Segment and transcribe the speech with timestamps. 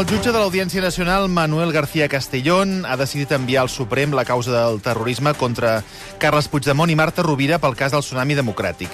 [0.00, 4.54] El jutge de l'Audiència Nacional, Manuel García Castellón, ha decidit enviar al Suprem la causa
[4.54, 5.82] del terrorisme contra
[6.16, 8.88] Carles Puigdemont i Marta Rovira pel cas del tsunami democràtic.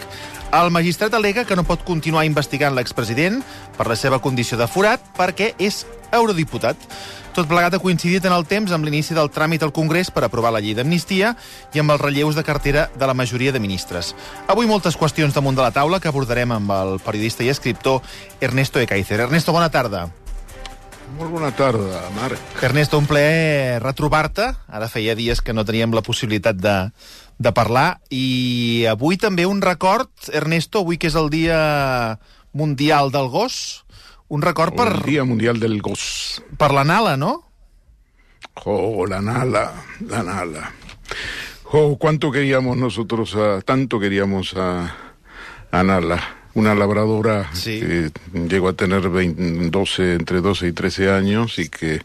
[0.51, 3.39] El magistrat alega que no pot continuar investigant l'expresident
[3.79, 6.75] per la seva condició de forat perquè és eurodiputat.
[7.39, 10.51] Tot plegat ha coincidit en el temps amb l'inici del tràmit al Congrés per aprovar
[10.51, 11.37] la llei d'amnistia
[11.71, 14.17] i amb els relleus de cartera de la majoria de ministres.
[14.51, 18.03] Avui moltes qüestions damunt de la taula que abordarem amb el periodista i escriptor
[18.41, 19.23] Ernesto Ekaizer.
[19.31, 20.09] Ernesto, bona tarda.
[21.15, 22.41] Molt bona tarda, Marc.
[22.67, 24.49] Ernesto, un plaer retrobar-te.
[24.67, 26.75] Ara feia dies que no teníem la possibilitat de,
[27.39, 28.01] de parlar.
[28.11, 32.19] I avui també un record, Ernesto, avui que és el Dia
[32.53, 33.87] Mundial del Gos,
[34.29, 34.89] un record per...
[34.97, 36.43] El Dia Mundial del Gos.
[36.59, 37.37] Per la Nala, no?
[38.65, 39.69] Oh, la Nala,
[40.11, 40.73] la Nala.
[41.71, 44.91] Oh, cuánto queríamos nosotros, a, tanto queríamos a,
[45.71, 47.81] a Nala una labradora sí.
[47.81, 48.11] que
[48.49, 52.01] llegó a tener 20, 12, entre 12 y 13 años y que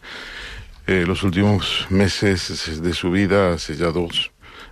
[0.87, 4.31] eh, los últimos meses de su vida, hace ya dos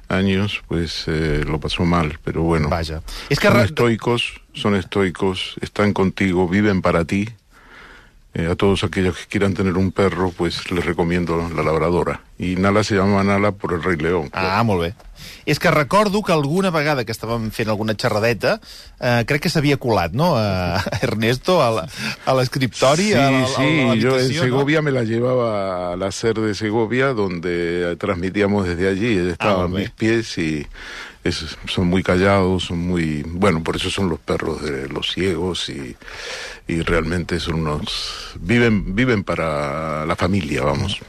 [0.09, 2.68] años, pues eh, lo pasó mal, pero bueno.
[2.68, 3.02] Vaya.
[3.30, 7.30] Es que son estoicos, son estoicos, están contigo, viven para ti.
[8.31, 12.22] Eh, a todos aquellos que quieran tener un perro, pues les recomiendo la labradora.
[12.38, 14.30] I Nala se llama Nala per el rei León.
[14.33, 14.94] Ah, molt bé.
[15.49, 18.59] És que recordo que alguna vegada que estàvem fent alguna xerradeta,
[19.02, 21.73] eh, crec que s'havia colat, ¿no?, a Ernesto a
[22.38, 24.41] l'escriptori, sí, a, la, sí, a la yo en ¿no?
[24.44, 29.89] Segovia me la llevaba al hacer de Segovia, donde transmitíamos desde allí, estaban Ah, mis
[29.89, 30.67] pies y
[31.31, 33.23] son muy callados, son muy...
[33.23, 35.95] Bueno, por eso son los perros de los ciegos y,
[36.67, 38.33] y realmente son unos...
[38.39, 41.00] Viven, viven para la familia, vamos.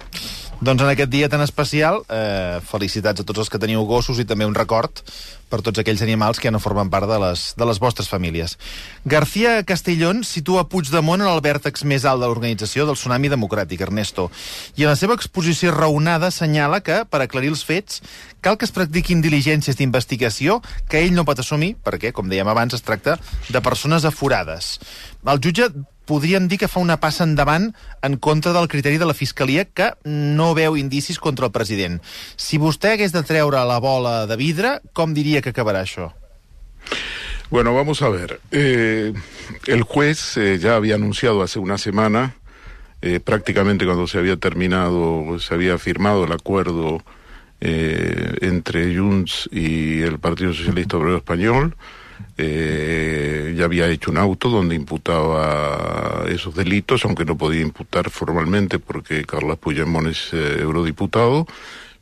[0.60, 4.26] Doncs en aquest dia tan especial, eh, felicitats a tots els que teniu gossos i
[4.28, 5.00] també un record
[5.48, 8.58] per tots aquells animals que ja no formen part de les, de les vostres famílies.
[9.06, 14.28] García Castellón situa Puigdemont en el vèrtex més alt de l'organització del Tsunami Democràtic, Ernesto.
[14.76, 18.02] I en la seva exposició raonada assenyala que, per aclarir els fets,
[18.44, 20.60] cal que es practiquin diligències d'investigació
[20.92, 23.16] que ell no pot assumir, perquè, com dèiem abans, es tracta
[23.48, 24.76] de persones aforades.
[25.24, 25.72] El jutge
[26.10, 27.70] podríem dir que fa una passa endavant
[28.02, 32.00] en contra del criteri de la Fiscalia que no veu indicis contra el president.
[32.34, 36.10] Si vostè hagués de treure la bola de vidre, com diria que acabarà això?
[37.50, 38.40] Bueno, vamos a ver.
[38.50, 39.12] Eh,
[39.66, 42.36] el juez eh, ya había anunciado hace una semana,
[43.02, 47.02] eh, prácticamente cuando se había terminado, se había firmado el acuerdo
[47.60, 51.76] eh, entre Junts y el Partido Socialista Obrero Español,
[52.38, 58.78] eh, ya había hecho un auto donde imputaba esos delitos, aunque no podía imputar formalmente
[58.78, 61.46] porque Carlos Puigdemont es eh, eurodiputado,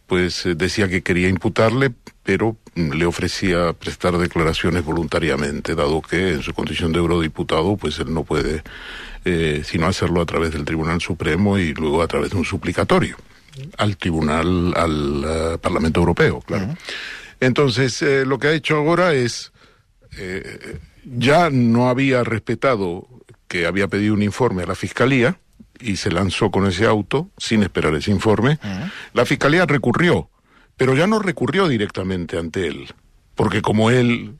[0.06, 1.92] pues eh, decía que quería imputarle,
[2.22, 7.98] pero mm, le ofrecía prestar declaraciones voluntariamente, dado que en su condición de eurodiputado, pues
[7.98, 8.62] él no puede
[9.24, 13.16] eh, sino hacerlo a través del Tribunal Supremo y luego a través de un suplicatorio
[13.76, 16.68] al Tribunal, al Parlamento Europeo, claro.
[17.40, 19.52] Entonces, eh, lo que ha hecho ahora es,
[20.18, 23.08] eh, ya no había respetado
[23.46, 25.38] que había pedido un informe a la Fiscalía
[25.80, 28.58] y se lanzó con ese auto sin esperar ese informe.
[29.14, 30.28] La Fiscalía recurrió,
[30.76, 32.92] pero ya no recurrió directamente ante él,
[33.34, 34.34] porque como él,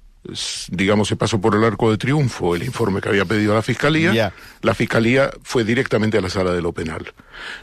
[0.70, 3.62] digamos, se pasó por el arco de triunfo el informe que había pedido a la
[3.62, 7.14] Fiscalía, la Fiscalía fue directamente a la sala de lo penal.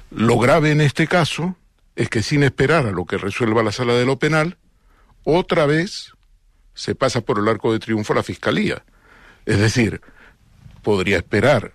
[0.10, 1.56] Lo grave en este caso
[1.96, 4.58] es que sin esperar a lo que resuelva la sala de lo penal,
[5.24, 6.15] otra vez
[6.76, 8.84] se pasa por el arco de triunfo la Fiscalía.
[9.46, 10.02] Es decir,
[10.84, 11.72] podría esperar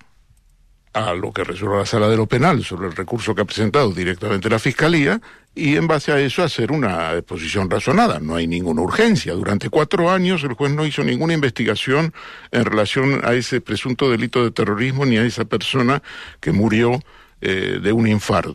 [0.92, 3.92] a lo que resuelva la sala de lo penal sobre el recurso que ha presentado
[3.92, 5.20] directamente la Fiscalía
[5.54, 8.18] y en base a eso hacer una exposición razonada.
[8.20, 9.34] No hay ninguna urgencia.
[9.34, 12.12] Durante cuatro años el juez no hizo ninguna investigación
[12.50, 16.02] en relación a ese presunto delito de terrorismo ni a esa persona
[16.40, 17.00] que murió
[17.42, 18.54] eh, de un infarto.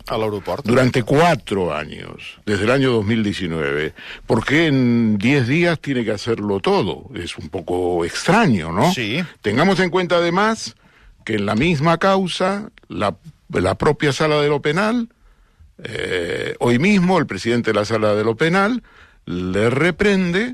[0.70, 3.94] Durante cuatro años, desde el año 2019.
[4.28, 7.10] ¿Por qué en diez días tiene que hacerlo todo?
[7.16, 8.92] Es un poco extraño, ¿no?
[8.94, 9.24] Sí.
[9.42, 10.76] Tengamos en cuenta además
[11.24, 13.16] que en la misma causa, la,
[13.50, 15.10] la propia sala de lo penal,
[15.84, 18.84] eh, hoy mismo el presidente de la sala de lo penal
[19.26, 20.54] le reprende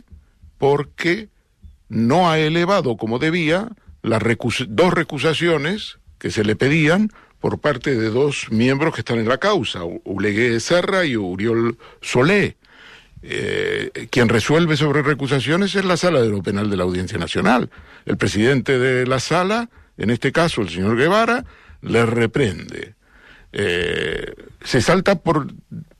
[0.57, 1.27] porque
[1.89, 3.67] no ha elevado como debía
[4.01, 7.11] las recus- dos recusaciones que se le pedían
[7.41, 12.55] por parte de dos miembros que están en la causa, Ulegué Serra y Uriol Solé.
[13.23, 17.69] Eh, quien resuelve sobre recusaciones es la sala de lo penal de la Audiencia Nacional.
[18.05, 21.45] El presidente de la sala, en este caso el señor Guevara,
[21.81, 22.93] le reprende.
[23.53, 24.33] Eh,
[24.63, 25.47] se salta por,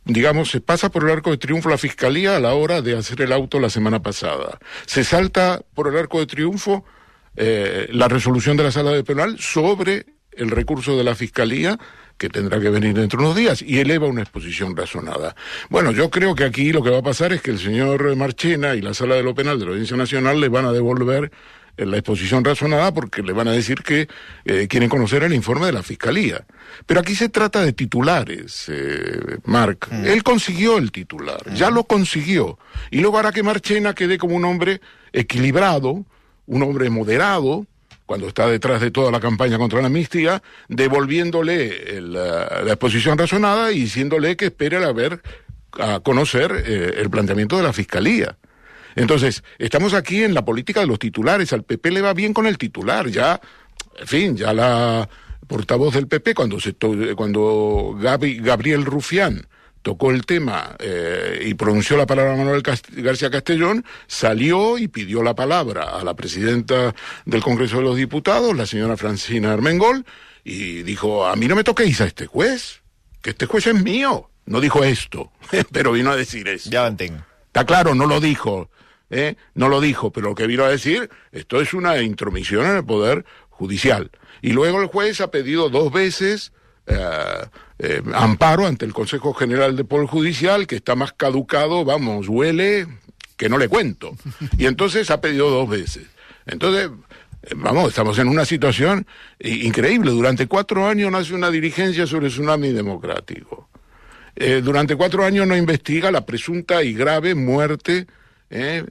[0.05, 3.21] digamos, se pasa por el arco de triunfo la fiscalía a la hora de hacer
[3.21, 4.59] el auto la semana pasada.
[4.85, 6.85] Se salta por el arco de triunfo
[7.35, 11.77] eh, la resolución de la sala de penal sobre el recurso de la Fiscalía
[12.21, 15.35] que tendrá que venir dentro de unos días, y eleva una exposición razonada.
[15.71, 18.75] Bueno, yo creo que aquí lo que va a pasar es que el señor Marchena
[18.75, 21.31] y la Sala de lo Penal de la Audiencia Nacional le van a devolver
[21.77, 24.07] eh, la exposición razonada porque le van a decir que
[24.45, 26.45] eh, quieren conocer el informe de la Fiscalía.
[26.85, 29.87] Pero aquí se trata de titulares, eh, Marc.
[29.89, 30.05] Mm.
[30.05, 32.59] Él consiguió el titular, ya lo consiguió.
[32.91, 34.79] Y luego hará que Marchena quede como un hombre
[35.11, 36.05] equilibrado,
[36.45, 37.65] un hombre moderado,
[38.11, 43.79] cuando está detrás de toda la campaña contra la amnistía, devolviéndole la, exposición razonada y
[43.79, 45.21] diciéndole que espere a ver,
[45.79, 48.35] a conocer eh, el planteamiento de la Fiscalía.
[48.97, 51.53] Entonces, estamos aquí en la política de los titulares.
[51.53, 53.07] Al PP le va bien con el titular.
[53.07, 53.39] Ya,
[53.97, 55.07] en fin, ya la
[55.47, 56.73] portavoz del PP, cuando, se
[57.15, 59.47] cuando Gabriel Rufián
[59.81, 65.35] tocó el tema eh, y pronunció la palabra Manuel García Castellón, salió y pidió la
[65.35, 66.93] palabra a la presidenta
[67.25, 70.05] del Congreso de los Diputados, la señora Francina Armengol,
[70.43, 72.81] y dijo, a mí no me toquéis a este juez,
[73.21, 74.27] que este juez es mío.
[74.45, 75.31] No dijo esto,
[75.71, 76.69] pero vino a decir eso.
[76.69, 77.23] Ya lo entiendo.
[77.47, 78.69] Está claro, no lo dijo,
[79.09, 79.35] ¿eh?
[79.53, 82.85] no lo dijo, pero lo que vino a decir, esto es una intromisión en el
[82.85, 84.09] poder judicial.
[84.41, 86.53] Y luego el juez ha pedido dos veces
[86.87, 87.45] eh,
[87.83, 92.85] eh, amparo ante el Consejo General de Poder Judicial, que está más caducado, vamos, huele
[93.37, 94.15] que no le cuento.
[94.59, 96.05] Y entonces ha pedido dos veces.
[96.45, 96.91] Entonces,
[97.41, 99.07] eh, vamos, estamos en una situación
[99.39, 100.11] increíble.
[100.11, 103.67] Durante cuatro años nace una dirigencia sobre tsunami democrático.
[104.63, 108.05] durante cuatro años no investiga la presunta y grave muerte,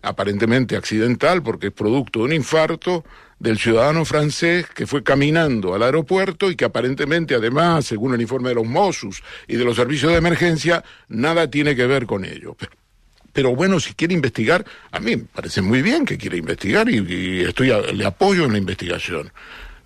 [0.03, 3.05] aparentemente accidental, porque es producto de un infarto,
[3.41, 8.51] del ciudadano francés que fue caminando al aeropuerto y que aparentemente, además, según el informe
[8.51, 12.55] de los Mossos y de los servicios de emergencia, nada tiene que ver con ello.
[13.33, 17.41] Pero, bueno, si quiere investigar, a mí me parece muy bien que quiera investigar y,
[17.41, 19.33] estoy le apoyo en la investigación.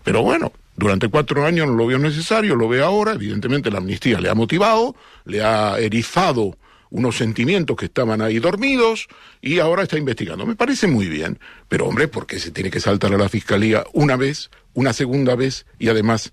[0.02, 4.20] Pero bueno, durante cuatro años no lo veo necesario, lo ve ahora, evidentemente la amnistía
[4.20, 4.96] le ha motivado,
[5.26, 6.56] le ha erizado
[6.94, 9.08] unos sentimientos que estaban ahí dormidos
[9.42, 10.46] y ahora está investigando.
[10.46, 13.84] Me parece muy bien, pero hombre, ¿por qué se tiene que saltar a la fiscalía
[13.92, 16.32] una vez, una segunda vez y además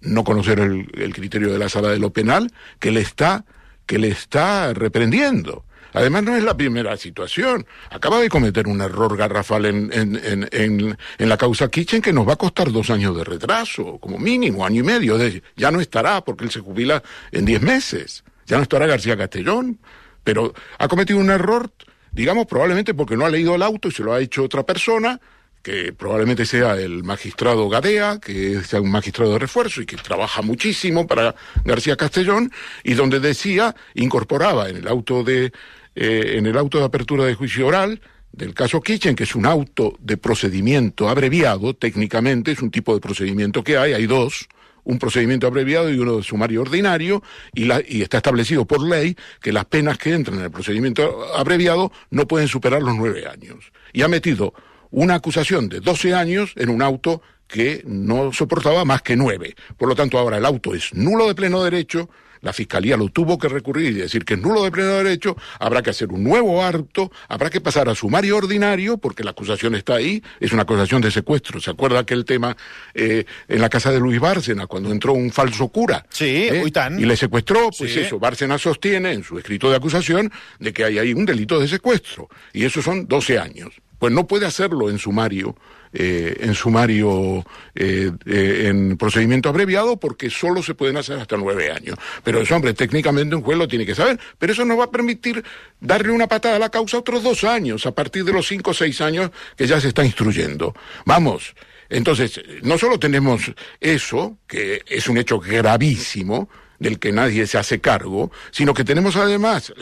[0.00, 2.50] no conocer el, criterio de la sala de lo penal
[2.80, 3.44] que le está,
[3.86, 5.64] que le está reprendiendo?
[5.92, 7.64] Además, no es la primera situación.
[7.88, 12.26] Acaba de cometer un error garrafal en, en, en, en, la causa Kitchen que nos
[12.26, 15.16] va a costar dos años de retraso, como mínimo, año y medio.
[15.54, 17.00] Ya no estará porque él se jubila
[17.30, 18.24] en diez meses.
[18.46, 19.78] Ya no estará García Castellón,
[20.22, 21.70] pero ha cometido un error,
[22.12, 25.20] digamos, probablemente porque no ha leído el auto y se lo ha hecho otra persona,
[25.62, 30.42] que probablemente sea el magistrado Gadea, que sea un magistrado de refuerzo y que trabaja
[30.42, 32.52] muchísimo para García Castellón,
[32.82, 35.52] y donde decía, incorporaba en el auto de,
[35.94, 38.00] eh, en el auto de apertura de juicio oral,
[38.30, 43.00] del caso Kitchen, que es un auto de procedimiento abreviado, técnicamente es un tipo de
[43.00, 44.48] procedimiento que hay, hay dos,
[44.84, 47.22] un procedimiento abreviado y uno de sumario ordinario,
[47.54, 51.90] y, y está establecido por ley que las penas que entran en el procedimiento abreviado
[52.10, 53.72] no pueden superar los nueve años.
[53.92, 54.54] Y ha metido
[54.90, 59.54] una acusación de doce años en un auto que no soportaba más que nueve.
[59.76, 62.08] Por lo tanto, ahora el auto es nulo de pleno derecho,
[62.44, 65.82] la Fiscalía lo tuvo que recurrir y decir que es nulo de pleno derecho, habrá
[65.82, 69.94] que hacer un nuevo harto, habrá que pasar a sumario ordinario, porque la acusación está
[69.94, 71.60] ahí, es una acusación de secuestro.
[71.60, 72.56] ¿Se acuerda aquel tema
[72.94, 76.04] eh, en la casa de Luis Bárcena, cuando entró un falso cura?
[76.10, 76.70] Sí, ¿eh?
[76.70, 77.00] tan.
[77.00, 80.98] Y le secuestró, pues eso, Bárcena sostiene en su escrito de acusación de que hay
[80.98, 83.72] ahí un delito de secuestro, y eso son 12 años.
[84.04, 85.56] Pues no puede hacerlo en sumario
[85.94, 87.42] eh, en sumario,
[87.74, 91.96] eh, eh, en procedimiento abreviado, porque solo se pueden hacer hasta nueve años.
[92.22, 94.20] Pero eso, hombre, técnicamente un juez lo tiene que saber.
[94.38, 95.42] Pero eso nos va a permitir
[95.80, 98.74] darle una patada a la causa otros dos años, a partir de los cinco o
[98.74, 100.74] seis años que ya se está instruyendo.
[101.06, 101.54] Vamos.
[101.88, 106.50] Entonces, no solo tenemos eso, que es un hecho gravísimo,
[106.84, 109.72] del que nadie se hace cargo, sino que tenemos además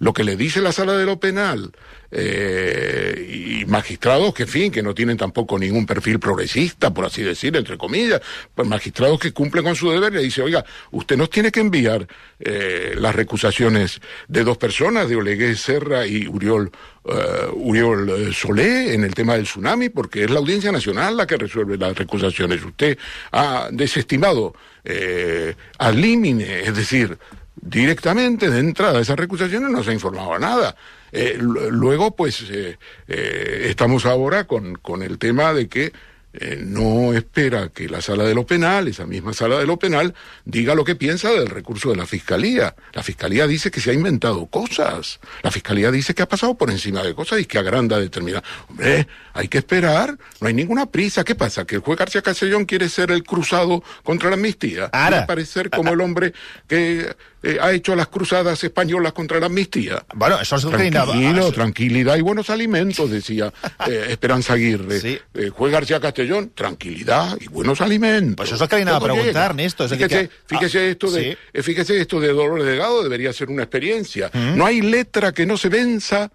[0.00, 1.70] lo que le dice la sala de lo penal
[2.10, 7.22] eh, y magistrados que, en fin, que no tienen tampoco ningún perfil progresista, por así
[7.22, 8.20] decir, entre comillas,
[8.52, 12.08] pues magistrados que cumplen con su deber, le dice, oiga, usted nos tiene que enviar
[12.40, 16.72] eh, las recusaciones de dos personas, de Olegué Serra y Uriol,
[17.04, 21.36] uh, Uriol Solé, en el tema del tsunami, porque es la Audiencia Nacional la que
[21.36, 22.64] resuelve las recusaciones.
[22.64, 22.98] Usted
[23.30, 24.54] ha desestimado
[24.84, 27.18] eh, al límite, es decir,
[27.60, 30.76] directamente de entrada esas recusaciones no se ha informado nada.
[31.12, 35.92] Eh, luego, pues, eh, eh, estamos ahora con, con, el tema de que
[36.32, 40.14] eh, no espera que la sala de lo penal, esa misma sala de lo penal,
[40.44, 42.76] diga lo que piensa del recurso de la fiscalía.
[42.92, 45.18] La fiscalía dice que se ha inventado cosas.
[45.42, 48.44] La fiscalía dice que ha pasado por encima de cosas y que agranda determinada.
[48.68, 51.24] Hombre, hay que esperar, no hay ninguna prisa.
[51.24, 51.64] ¿Qué pasa?
[51.64, 54.88] ¿Que el juez García Castellón quiere ser el cruzado contra la amnistía?
[54.92, 55.26] Ara.
[55.26, 56.32] parecer como el hombre
[56.68, 60.04] que eh, ha hecho las cruzadas españolas contra la amnistía.
[60.14, 61.12] Bueno, que anava...
[61.12, 63.52] Tranquilo, això- tranquilidad y buenos alimentos, decía
[63.88, 65.00] eh, Esperanza Aguirre.
[65.00, 65.18] Sí.
[65.34, 68.36] Eh, juez García Castellón, tranquilidad y buenos alimentos.
[68.36, 69.50] Pues eso es que le iba a preguntar.
[69.50, 71.36] Ernesto, es Fíjese, que- fíjese ah, esto de, sí.
[71.52, 74.30] eh, fíjese esto de Dolores Delgado, debería ser una experiencia.
[74.34, 76.30] No hay letra que no se venza,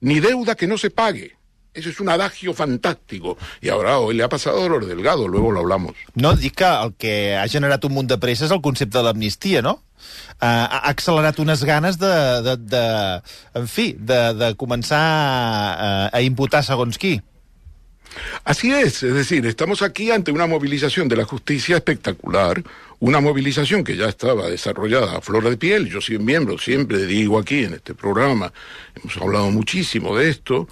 [0.00, 1.37] ni deuda que no se pague.
[1.78, 3.38] Eso es un adagio fantástico.
[3.60, 5.94] Y ahora hoy le ha pasado a Dolores Delgado, luego lo hablamos.
[6.14, 9.04] No, dic que el que ha generat un munt de pressa és el concepte de
[9.06, 9.78] l'amnistia, no?
[10.38, 12.10] Uh, ha accelerat unes ganes de,
[12.42, 12.82] de, de
[13.58, 17.16] en fi, de, de començar a, a imputar segons qui.
[18.42, 22.62] Así es, es decir, estamos aquí ante una movilización de la justicia espectacular,
[23.00, 25.88] una movilización que ya estaba desarrollada a flor de piel.
[25.88, 28.52] Yo soy miembro, siempre digo aquí en este programa,
[28.96, 30.68] hemos hablado muchísimo de esto.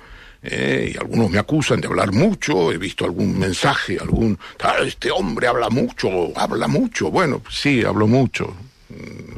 [0.51, 5.11] Eh, y algunos me acusan de hablar mucho, he visto algún mensaje, algún, "Ah, este
[5.11, 7.11] hombre habla mucho, habla mucho.
[7.11, 8.55] Bueno, sí, hablo mucho.
[8.89, 9.37] Mm,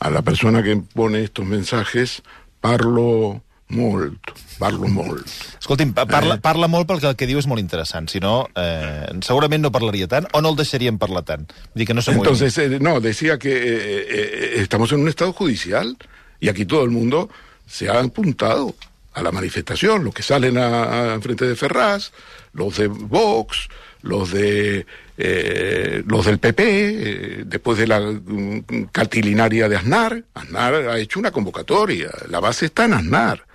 [0.00, 2.22] A la persona que pone estos mensajes,
[2.60, 5.24] parlo molto, parlo molto.
[5.58, 8.10] Escolti'm, pa- parla, parla molt perquè el que diu és molt interessant.
[8.12, 11.46] Si no, eh, segurament no parlaria tant o no el deixaríem parlar tant.
[11.72, 12.02] Vull dir que no.
[12.06, 15.96] Entonces, eh, no, decía que eh, eh, estamos en un estado judicial
[16.40, 17.30] y aquí todo el mundo
[17.66, 18.74] se ha apuntado
[19.14, 22.12] a la manifestación, los que salen a, a frente de Ferraz,
[22.52, 23.68] los de Vox,
[24.02, 30.74] los de eh, los del PP, eh, después de la mm, catilinaria de Aznar, Aznar
[30.74, 33.46] ha hecho una convocatoria, la base está en Aznar.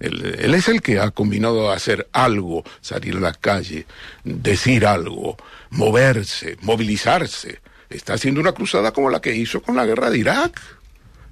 [0.00, 3.86] Él, él es el que ha combinado hacer algo, salir a la calle,
[4.24, 5.36] decir algo,
[5.70, 7.60] moverse, movilizarse.
[7.88, 10.60] Está haciendo una cruzada como la que hizo con la guerra de Irak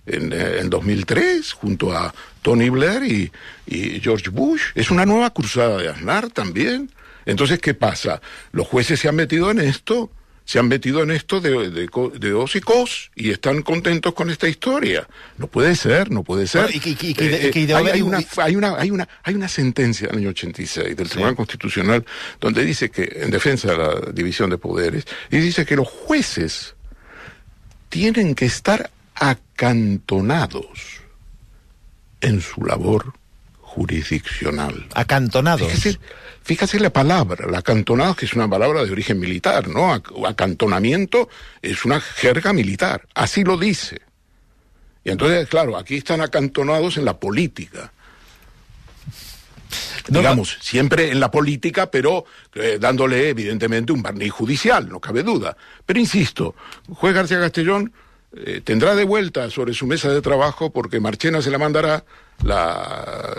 [0.06, 3.32] en, eh, en 2003, junto a Tony Blair y,
[3.66, 4.62] y George Bush.
[4.74, 6.90] Es una nueva cruzada de Aznar también.
[7.26, 8.20] Entonces, ¿qué pasa?
[8.52, 10.10] Los jueces se han metido en esto,
[10.44, 11.88] se han metido en esto de, de,
[12.18, 15.06] de os y cos y están contentos con esta historia.
[15.38, 16.70] No puede ser, no puede ser.
[16.74, 16.80] Eh,
[17.54, 18.02] eh,
[18.90, 22.04] una, hay una sentencia del año 86 del Tribunal Constitucional
[22.40, 26.74] donde dice que, en defensa de la división de poderes, y dice que los jueces
[27.88, 31.00] tienen que estar acantonados
[32.20, 33.14] en su labor
[33.60, 34.86] jurisdiccional.
[34.94, 35.68] Acantonados.
[35.70, 36.00] Fíjese,
[36.42, 39.94] fíjese la palabra, el acantonado, que es una palabra de origen militar, ¿no?
[39.94, 41.28] Ac- Acantonamiento
[41.62, 44.00] es una jerga militar, así lo dice.
[45.04, 47.92] Y entonces, claro, aquí están acantonados en la política.
[50.08, 52.24] No, digamos, siempre en la política, pero
[52.54, 55.56] eh, dándole evidentemente un barniz judicial, no cabe duda.
[55.86, 56.56] Pero insisto,
[56.92, 57.92] juez García Castellón
[58.36, 62.04] eh, tendrá de vuelta sobre su mesa de trabajo porque Marchena se la mandará
[62.44, 63.34] la,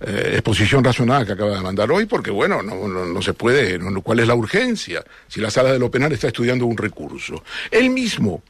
[0.00, 4.00] eh, exposición razonada que acaba de mandar hoy, porque bueno, no, no, se puede, no-
[4.02, 5.04] ¿cuál es la urgencia?
[5.28, 7.42] Si la sala de lo penal está estudiando un recurso.
[7.70, 8.42] Él mismo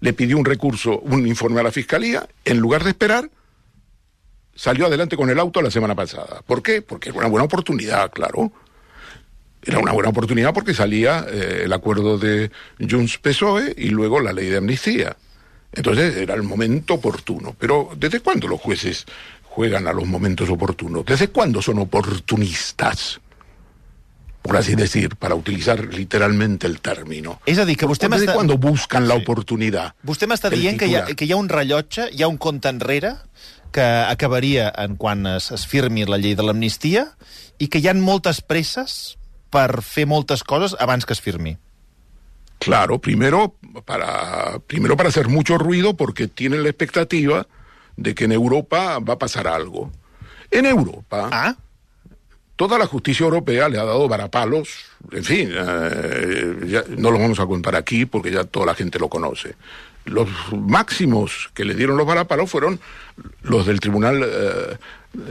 [0.00, 3.30] le pidió un recurso, un informe a la fiscalía, en lugar de esperar,
[4.54, 6.42] salió adelante con el auto la semana pasada.
[6.46, 6.82] ¿Por qué?
[6.82, 8.52] Porque era una buena oportunidad, claro.
[9.62, 14.32] Era una buena oportunidad porque salía eh, el acuerdo de Junts PSOE y luego la
[14.32, 15.16] ley de amnistía.
[15.72, 17.54] Entonces era el momento oportuno.
[17.58, 19.04] Pero ¿desde cuándo los jueces
[19.42, 21.04] juegan a los momentos oportunos?
[21.04, 23.20] ¿Desde cuándo son oportunistas?
[24.40, 27.40] Por así decir, para utilizar literalmente el término.
[27.44, 28.36] És a dir, que vostè ¿Desde m'està...
[28.38, 29.92] cuándo buscan la oportunidad?
[30.08, 32.70] Vostè m'està dient que hi, ha, que hi ha un rellotge, hi ha un compte
[32.72, 33.12] enrere
[33.76, 37.04] que acabaria en quan es, es firmi la llei de l'amnistia
[37.60, 39.17] i que hi han moltes presses
[39.50, 41.56] per fer moltes coses abans que es firmi.
[42.58, 47.46] Claro, primero para, primero para hacer mucho ruido porque tienen la expectativa
[47.96, 49.92] de que en Europa va a pasar algo.
[50.50, 51.56] En Europa, Ah,
[52.56, 57.38] toda la justicia europea le ha dado varapalos, en fin, eh, ya no lo vamos
[57.38, 59.54] a contar aquí porque ya toda la gente lo conoce.
[60.04, 62.80] Los máximos que le dieron los varapalos fueron
[63.42, 64.78] los del Tribunal eh,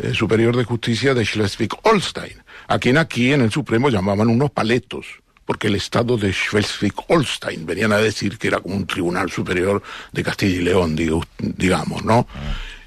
[0.04, 5.06] eh, Superior de Justicia de Schleswig-Holstein, a quien aquí en el Supremo llamaban unos paletos,
[5.46, 9.82] porque el Estado de Schleswig-Holstein venían a decir que era como un Tribunal Superior
[10.12, 12.28] de Castilla y León, digo- digamos, ¿no?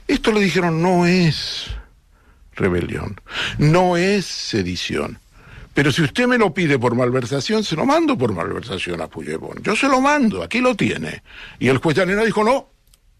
[0.06, 1.66] Esto le dijeron no es
[2.56, 3.20] rebelión.
[3.58, 5.18] No es sedición.
[5.72, 9.62] Pero si usted me lo pide por malversación, se lo mando por malversación a Puigdemont.
[9.64, 11.22] Yo se lo mando, aquí lo tiene.
[11.58, 12.68] Y el juez Llanera dijo, no,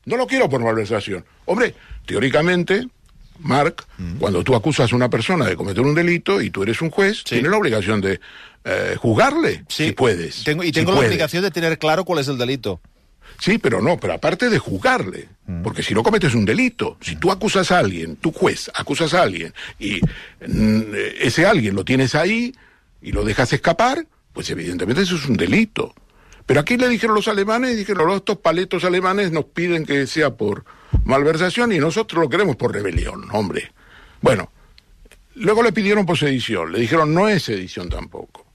[0.04, 1.24] no lo quiero por malversación.
[1.46, 1.74] Hombre,
[2.04, 2.88] teóricamente,
[3.40, 3.84] Mark,
[4.18, 7.18] cuando tú acusas a una persona de cometer un delito y tú eres un juez,
[7.18, 7.24] Sí.
[7.36, 8.20] tienes la obligación de
[8.64, 10.44] eh, juzgarle, si puedes.
[10.44, 11.10] Tengo, y si tengo la puedes.
[11.10, 12.80] obligación de tener claro cuál es el delito.
[13.38, 15.28] Sí, pero no, pero aparte de juzgarle,
[15.62, 19.22] porque si no cometes un delito, si tú acusas a alguien, tú juez, acusas a
[19.22, 20.00] alguien y
[20.46, 20.82] mm,
[21.20, 22.54] ese alguien lo tienes ahí
[23.00, 24.04] y lo dejas escapar,
[24.34, 25.94] pues evidentemente eso es un delito.
[26.44, 30.30] Pero aquí le dijeron los alemanes, dijeron, "Oh, estos paletos alemanes nos piden que sea
[30.36, 30.64] por
[31.04, 33.72] malversación y nosotros lo queremos por rebelión, hombre.
[34.20, 34.50] Bueno,
[35.34, 38.46] luego le pidieron por sedición, le dijeron, no es sedición tampoco.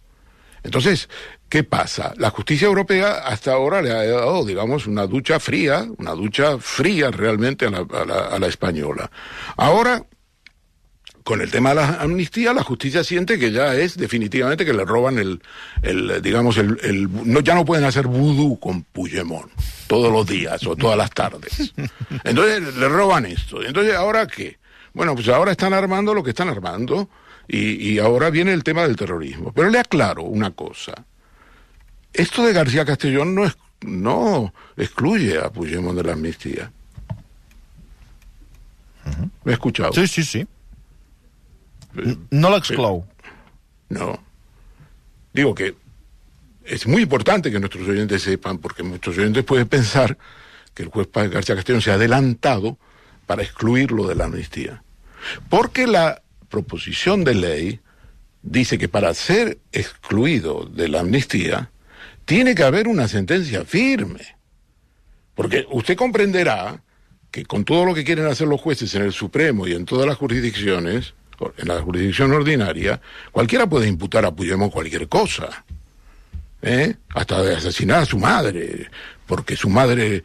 [0.63, 1.09] Entonces,
[1.47, 2.13] ¿qué pasa?
[2.17, 7.11] La justicia europea hasta ahora le ha dado, digamos, una ducha fría, una ducha fría
[7.11, 9.11] realmente a la, a la- a la española.
[9.57, 10.03] Ahora,
[11.25, 14.85] con el tema de la amnistía, la justicia siente que ya es definitivamente que le
[14.85, 15.41] roban el,
[15.81, 19.51] el digamos, el, el- no, ya no pueden hacer vudú con Puigdemont
[19.87, 21.73] todos los días o todas las tardes.
[22.23, 23.63] Entonces le roban esto.
[23.63, 24.59] Entonces, ¿ahora qué?
[24.93, 27.09] Bueno, pues ahora están armando lo que están armando
[27.47, 29.51] y, y ahora viene el tema del terrorismo.
[29.51, 30.93] Pero le aclaro una cosa.
[32.13, 36.71] Esto de García Castellón no, es, no excluye a Puigdemont de la amnistía.
[39.43, 39.91] ¿Me he escuchado?
[39.93, 40.47] Sí, sí, sí.
[42.31, 43.05] No l'exclou.
[43.89, 44.19] No.
[45.33, 45.75] Digo que
[46.65, 50.17] es muy importante que nuestros oyentes sepan, porque muchos oyentes pueden pensar
[50.73, 52.77] que el juez García Castellón se ha adelantado
[53.25, 54.83] para excluirlo de la amnistía.
[55.49, 57.79] Porque la proposición de ley
[58.41, 61.71] dice que para ser excluido de la amnistía
[62.25, 64.35] tiene que haber una sentencia firme.
[65.33, 66.81] Porque usted comprenderá
[67.31, 70.07] que con todo lo que quieren hacer los jueces en el Supremo y en todas
[70.07, 71.13] las jurisdicciones,
[71.57, 72.99] en la jurisdicción ordinaria,
[73.31, 75.65] cualquiera puede imputar a Puigdemont cualquier cosa.
[76.61, 76.95] ¿eh?
[77.13, 78.89] Hasta de asesinar a su madre,
[79.27, 80.23] porque su madre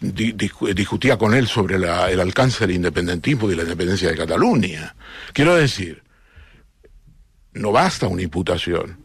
[0.00, 4.16] di- di- discutía con él sobre la- el alcance del independentismo y la independencia de
[4.16, 4.94] Cataluña.
[5.32, 6.02] Quiero decir,
[7.52, 8.98] no basta una imputación.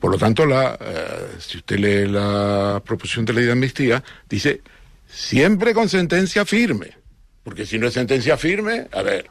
[0.00, 4.60] Por lo tanto, la, eh, si usted lee la proposición de ley de amnistía, dice
[5.08, 6.96] siempre con sentencia firme.
[7.42, 9.28] Porque si no es sentencia firme, a ver,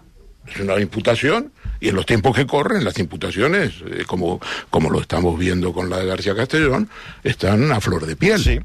[0.54, 4.40] es una imputación y en los tiempos que corren las imputaciones, eh, como,
[4.70, 6.90] como lo estamos viendo con la de García Castellón,
[7.24, 8.40] están a flor de piel.
[8.40, 8.60] Sí.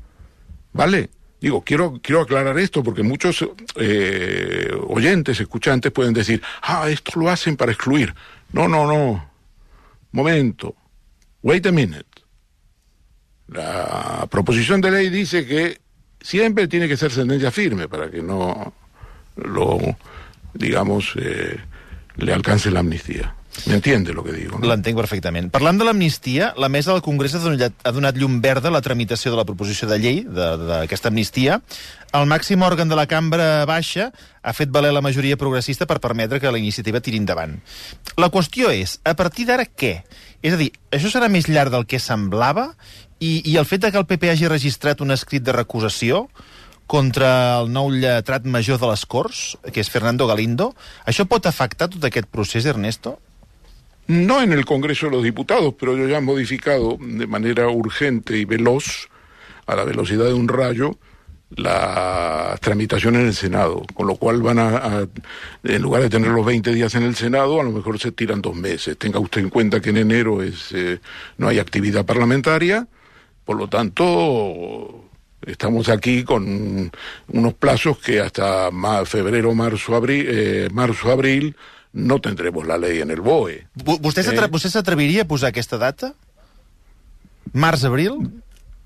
[0.72, 1.10] ¿Vale?
[1.40, 3.44] Digo, quiero, quiero aclarar esto porque muchos
[3.76, 8.14] eh, oyentes, escuchantes pueden decir, ah, esto lo hacen para excluir.
[8.52, 9.28] No, no, no.
[10.12, 10.76] Momento.
[11.42, 12.06] Wait a minute.
[13.48, 15.80] La proposición de ley dice que
[16.20, 18.72] siempre tiene que ser sentencia firme para que no
[19.36, 19.78] lo,
[20.54, 21.58] digamos, eh,
[22.16, 23.34] le alcance la amnistía.
[23.66, 24.58] ¿Me entiende lo que digo?
[24.58, 24.66] no?
[24.66, 25.50] L'entenc perfectament.
[25.52, 28.80] Parlant de l'amnistia, la mesa del Congrés ha donat, ha donat llum verda a la
[28.80, 31.60] tramitació de la proposició de llei d'aquesta amnistia.
[32.16, 34.08] El màxim òrgan de la cambra baixa
[34.42, 37.58] ha fet valer la majoria progressista per permetre que la iniciativa tiri endavant.
[38.16, 39.98] La qüestió és, a partir d'ara què?
[40.42, 42.72] És a dir, això serà més llarg del que semblava
[43.20, 46.26] i, i el fet de que el PP hagi registrat un escrit de recusació
[46.92, 47.28] contra
[47.62, 50.72] el nou lletrat major de les Corts, que és Fernando Galindo,
[51.08, 53.14] això pot afectar tot aquest procés, Ernesto?
[54.08, 58.36] No en el Congreso de los Diputados, pero yo ya han modificado de manera urgente
[58.36, 59.08] y veloz,
[59.64, 60.98] a la velocidad de un rayo,
[61.56, 65.06] la tramitación en el Senado, con lo cual van a, a-
[65.64, 68.42] en lugar de tener los 20 días en el Senado, a lo mejor se tiran
[68.42, 68.98] dos meses.
[68.98, 70.98] Tenga usted en cuenta que en enero es, eh,
[71.38, 72.86] no hay actividad parlamentaria,
[73.44, 75.04] por lo tanto,
[75.46, 76.90] estamos aquí con
[77.28, 78.70] unos plazos que hasta
[79.06, 81.56] febrero, marzo, abril, eh, marzo, abril,
[81.92, 83.66] no tendremos la ley en el BOE.
[83.74, 84.24] Vo- Vostè Eh?
[84.70, 86.14] s'atreviria a posar aquesta data?
[87.52, 88.30] Març-abril?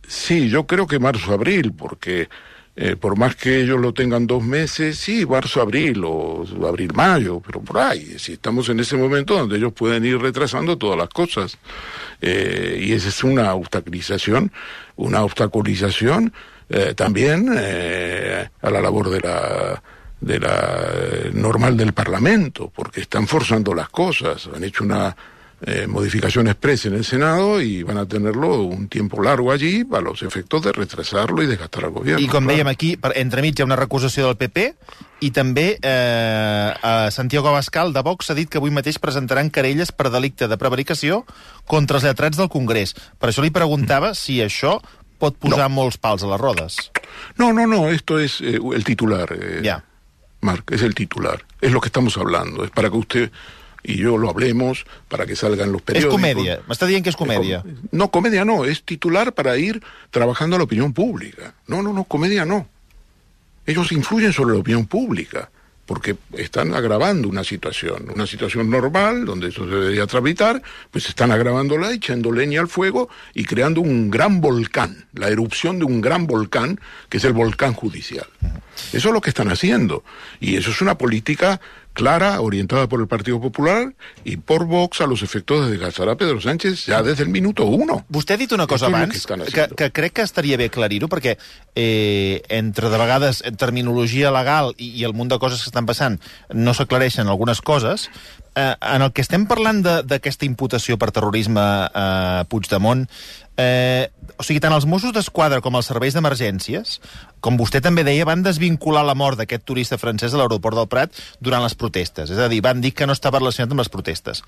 [0.08, 2.28] Sí, yo creo que marzo-abril, porque
[2.76, 7.78] eh, por más que ellos lo tengan dos meses, sí, marzo-abril o abril-mayo, pero por
[7.78, 11.56] ahí, si estamos en ese momento donde ellos pueden ir retrasando todas las cosas.
[12.20, 14.52] Eh, y esa es una obstaculización,
[14.96, 16.32] una obstaculización
[16.68, 19.82] eh, también eh, a la labor de la
[20.20, 25.14] de la normal del Parlamento, porque están forzando las cosas, han hecho una
[25.66, 30.02] eh, modificación expresa en el Senado y van a tenerlo un tiempo largo allí para
[30.02, 32.22] los efectos de retrasarlo y desgastar al gobierno.
[32.22, 32.54] I com claro.
[32.54, 34.68] dèiem aquí, per, entremig hi ha una recusació del PP
[35.26, 39.90] i també eh, a Santiago Abascal de Vox ha dit que avui mateix presentaran querelles
[39.90, 41.24] per delicte de prevaricació
[41.66, 42.94] contra els lletrats del Congrés.
[43.18, 44.78] Per això li preguntava si això
[45.18, 45.80] pot posar no.
[45.82, 46.78] molts pals a les rodes.
[47.40, 49.26] No, no, no, esto es eh, el titular.
[49.32, 49.82] eh, Ja.
[50.42, 51.42] Marc, es el titular.
[51.60, 52.62] Es lo que estamos hablando.
[52.62, 53.30] Es para que usted
[53.86, 56.18] y yo lo hablemos, para que salgan los periódicos.
[56.18, 56.58] comèdia.
[56.66, 57.62] M'està dient que és comèdia.
[57.92, 61.54] No, comedia no, es titular para ir trabajando a la opinión pública.
[61.68, 62.66] No, no, no, comedia no.
[63.64, 65.50] Ellos influyen sobre la opinión pública.
[65.86, 71.30] porque están agravando una situación, una situación normal, donde eso se debería tramitar, pues están
[71.30, 76.26] agravándola, echando leña al fuego y creando un gran volcán, la erupción de un gran
[76.26, 78.26] volcán, que es el volcán judicial.
[78.92, 80.02] Eso es lo que están haciendo.
[80.40, 81.60] Y eso es una política
[81.96, 86.16] clara, orientada por el Partido Popular y por Vox a los efectos de desgastar a
[86.16, 88.04] Pedro Sánchez ya des del minuto uno.
[88.12, 91.38] Vostè ha dit una cosa abans que que, que crec que estaria bé aclarir-ho, perquè
[91.74, 95.86] eh, entre de vegades en terminologia legal i, i el munt de coses que estan
[95.88, 96.20] passant
[96.52, 98.10] no s'aclareixen algunes coses.
[98.54, 103.08] Eh, en el que estem parlant de- d'aquesta imputació per terrorisme a Puigdemont,
[103.56, 106.98] eh, o sigui, tant els Mossos d'Esquadra com els serveis d'emergències,
[107.40, 111.16] com vostè també deia, van desvincular la mort d'aquest turista francès a l'aeroport del Prat
[111.40, 112.32] durant les protestes.
[112.32, 114.42] És a dir, van dir que no estava relacionat amb les protestes.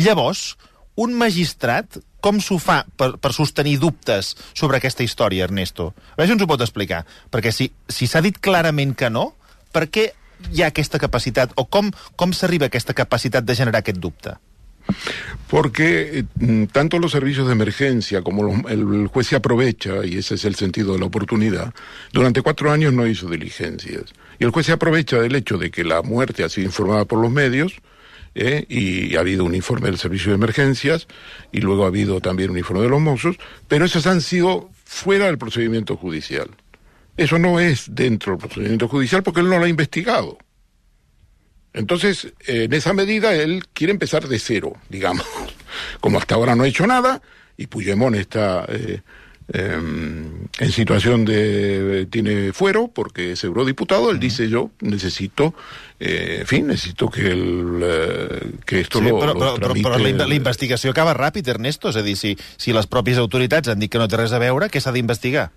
[0.00, 0.54] Llavors,
[1.00, 5.92] un magistrat, com s'ho fa per, per sostenir dubtes sobre aquesta història, Ernesto?
[6.12, 7.04] A veure si ens ho pot explicar.
[7.32, 9.30] Perquè si si s'ha dit clarament que no,
[9.72, 10.10] per què
[10.50, 14.36] hi ha aquesta capacitat, o com, com s'arriba a aquesta capacitat de generar aquest dubte?
[15.48, 20.36] Porque eh, tanto los servicios de emergencia como los- el juez se aprovecha, y ese
[20.36, 21.74] es el sentido de la oportunidad,
[22.12, 24.04] durante cuatro años no hizo diligencias.
[24.38, 27.20] Y el juez se aprovecha del hecho de que la muerte ha sido informada por
[27.20, 27.74] los medios,
[28.34, 28.64] ¿eh?
[28.68, 31.08] y ha habido un informe del servicio de emergencias,
[31.52, 35.26] y luego ha habido también un informe de los mozos, pero esos han sido fuera
[35.26, 36.48] del procedimiento judicial.
[37.16, 40.38] Eso no es dentro del procedimiento judicial porque él no lo ha investigado.
[41.72, 45.26] Entonces, en esa medida, él quiere empezar de cero, digamos.
[46.00, 47.22] Como hasta ahora no ha hecho nada,
[47.56, 49.02] y Puigdemont está eh,
[49.52, 52.06] em, en situación de...
[52.10, 55.54] tiene fuero, porque es eurodiputado, él dice yo necesito,
[56.00, 60.26] eh, en fin, necesito que, el, eh, que esto lo, però, lo però, tramite però
[60.26, 61.92] la, investigació acaba ràpid, Ernesto.
[61.92, 64.40] És a dir, si, si les pròpies autoritats han dit que no té res a
[64.42, 65.50] veure, què s'ha d'investigar?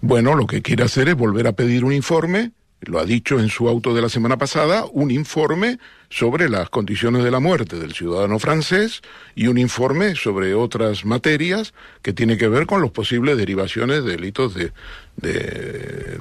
[0.00, 3.48] Bueno, lo que quiere hacer es volver a pedir un informe, lo ha dicho en
[3.50, 7.92] su auto de la semana pasada, un informe sobre las condiciones de la muerte del
[7.92, 9.00] ciudadano francés
[9.34, 14.10] y un informe sobre otras materias que tiene que ver con los posibles derivaciones de
[14.12, 14.72] delitos de,
[15.16, 15.32] de,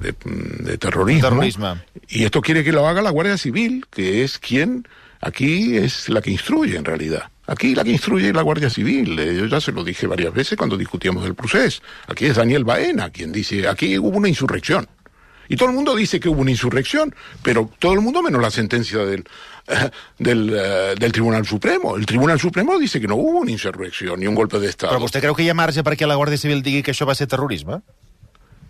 [0.01, 0.15] de-
[0.63, 1.29] de terrorismo.
[1.29, 1.77] Terrorismo.
[2.09, 4.87] Y esto quiere que lo haga la Guardia Civil, que es quien
[5.21, 7.23] aquí es la que instruye en realidad.
[7.47, 9.17] Aquí la que instruye es la Guardia Civil.
[9.17, 11.81] Eh, Yo ya se lo dije varias veces cuando discutíamos el procés.
[12.07, 14.87] Aquí es Daniel Baena quien dice, aquí hubo una insurrección.
[15.49, 18.51] Y todo el mundo dice que hubo una insurrección, pero todo el mundo menos la
[18.51, 19.25] sentencia del,
[19.67, 21.97] eh, del, eh, del Tribunal Supremo.
[21.97, 24.93] El Tribunal Supremo dice que no hubo una insurrección ni un golpe de Estado.
[24.93, 27.17] Però vostè creu que hi ha marge perquè la Guàrdia Civil digui que això va
[27.17, 27.81] ser terrorisme?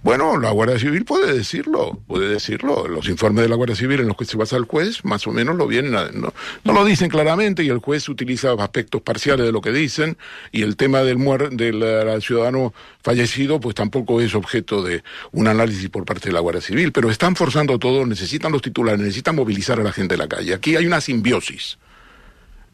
[0.02, 2.88] Bueno, la Guardia Civil puede decirlo, puede decirlo.
[2.88, 5.32] Los informes de la Guardia Civil en los que se basa el juez, más o
[5.32, 6.34] menos lo vienen, a- no,
[6.64, 10.18] no lo dicen claramente y el juez utiliza aspectos parciales de lo que dicen
[10.54, 15.50] y el tema del muer del eh, ciudadano fallecido, pues tampoco es objeto de un
[15.50, 16.94] análisis por parte de la Guardia Civil.
[16.94, 20.54] Pero están forzando todo, necesitan los titulares, necesitan movilizar a la gente de la calle.
[20.54, 21.78] Aquí hay una simbiosis.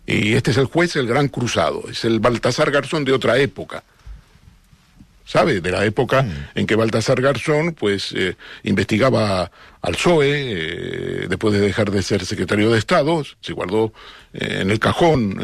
[0.05, 3.83] Y este es el juez, el gran cruzado, es el Baltasar Garzón de otra época.
[5.25, 5.59] ¿Sabe?
[5.59, 11.59] De la época en que Baltasar Garzón, pues, eh, investigaba al PSOE, eh, después de
[11.59, 13.91] dejar de ser secretario de Estado, se guardó
[14.33, 15.39] eh, en el cajón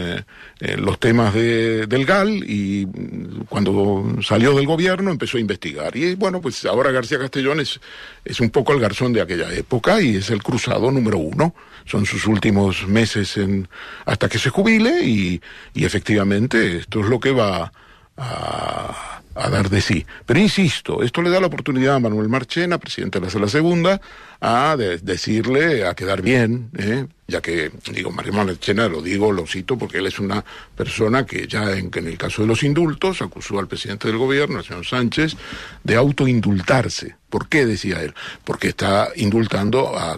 [0.77, 5.95] los temas de, del GAL y mm, cuando salió del gobierno empezó a investigar.
[5.95, 7.79] Y bueno, pues ahora García Castellón es,
[8.23, 11.55] es un poco el Garzón de aquella época y es el cruzado número uno.
[11.85, 13.67] Son sus últimos meses en,
[14.05, 15.41] hasta que se jubile y,
[15.73, 17.71] y efectivamente esto es lo que va
[18.17, 20.05] a, a dar de sí.
[20.25, 24.01] Pero insisto, esto le da la oportunidad a Manuel Marchena, presidente de la Sala Segunda,
[24.41, 27.05] a de- decirle, a quedar bien, ¿eh?
[27.27, 30.43] ya que, digo, Manuel Marchena, lo digo, lo cito, porque él es una
[30.75, 34.57] persona que ya en, en el caso de los indultos acusó al presidente del gobierno,
[34.59, 35.35] al señor Sánchez,
[35.83, 37.15] de autoindultarse.
[37.29, 38.13] ¿Por qué decía él?
[38.43, 40.13] Porque está indultando a,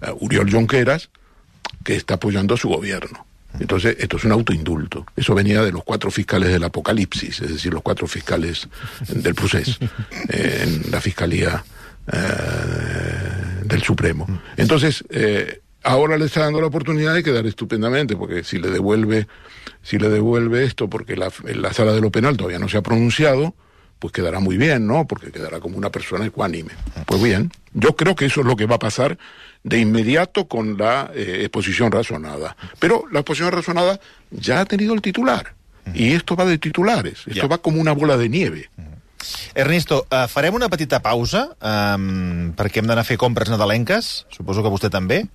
[0.00, 1.10] a Uriol Jonqueras,
[1.84, 3.26] que está apoyando a su gobierno.
[3.58, 5.06] Entonces, esto es un autoindulto.
[5.16, 8.68] Eso venía de los cuatro fiscales del Apocalipsis, es decir, los cuatro fiscales
[9.08, 9.78] del proceso,
[10.28, 11.64] eh, en la Fiscalía
[12.12, 12.16] eh,
[13.64, 14.26] del Supremo.
[14.56, 19.26] Entonces, eh, ahora le está dando la oportunidad de quedar estupendamente, porque si le devuelve,
[19.82, 22.82] si le devuelve esto, porque la, la sala de lo penal todavía no se ha
[22.82, 23.54] pronunciado,
[23.98, 25.06] pues quedará muy bien, ¿no?
[25.06, 26.70] Porque quedará como una persona ecuánime.
[27.04, 29.18] Pues bien, yo creo que eso es lo que va a pasar
[29.62, 32.56] de inmediato con la eh, exposición razonada.
[32.78, 35.54] Pero la exposición razonada ya ha tenido el titular.
[35.94, 37.46] Y esto va de titulares, esto Ya.
[37.48, 38.70] va como una bola de nieve.
[39.54, 44.24] Ernesto, uh, farem una petita pausa um, perquè hem d'anar a fer compres nadalenques.
[44.32, 45.26] Suposo que vostè també.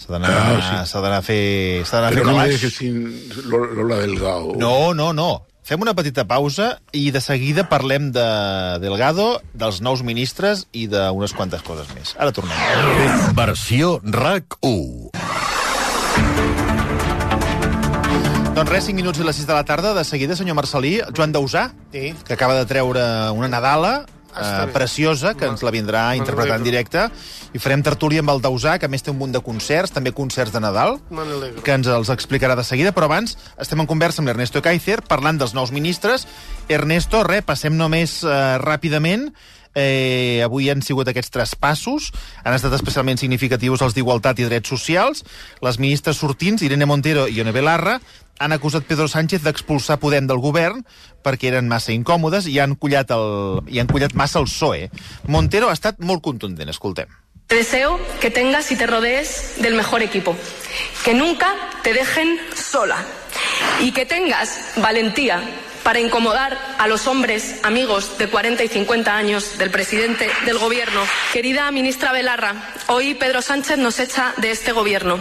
[0.00, 0.96] S'ha d'anar Ah, sí.
[0.96, 4.54] a fer, s'ha d'anar a fer no me dejes sin Lo- Lola Delgado.
[4.56, 5.46] No, no, no.
[5.70, 8.24] Fem una petita pausa i de seguida parlem de
[8.82, 12.16] Delgado, dels nous ministres i d'unes quantes coses més.
[12.18, 12.58] Ara tornem.
[13.38, 15.12] Versió RAC 1.
[18.50, 19.94] Doncs res, 5 minuts i les 6 de la tarda.
[19.94, 22.16] De seguida, senyor Marcelí, Joan Dausà, Sí.
[22.26, 24.06] que acaba de treure una Nadala
[24.36, 27.06] eh, preciosa, que ens la vindrà a interpretar en directe,
[27.52, 30.12] i farem tertúlia amb el Dausà, que a més té un munt de concerts, també
[30.16, 30.98] concerts de Nadal,
[31.64, 35.40] que ens els explicarà de seguida, però abans estem en conversa amb l'Ernesto Kaiser, parlant
[35.40, 36.26] dels nous ministres.
[36.68, 39.30] Ernesto, res, passem només eh, ràpidament.
[39.74, 42.10] Eh, avui han sigut aquests traspassos,
[42.42, 45.22] han estat especialment significatius els d'Igualtat i Drets Socials.
[45.62, 48.00] Les ministres sortins, Irene Montero i Ione Belarra,
[48.40, 50.80] han acusat Pedro Sánchez d'expulsar Podem del govern
[51.22, 54.88] perquè eren massa incòmodes i han collat, el, i han collat massa el PSOE.
[55.28, 57.12] Montero ha estat molt contundent, escoltem.
[57.46, 60.36] Te deseo que tengas y te rodees del mejor equipo,
[61.04, 61.52] que nunca
[61.82, 62.96] te dejen sola
[63.80, 65.42] y que tengas valentía
[65.82, 71.00] para incomodar a los hombres amigos de 40 y 50 años del presidente del gobierno.
[71.32, 75.18] Querida ministra Belarra, hoy Pedro Sánchez nos echa de este gobierno.